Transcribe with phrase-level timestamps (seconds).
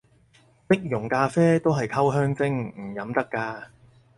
[0.67, 3.69] 即溶咖啡都係溝香精，唔飲得咖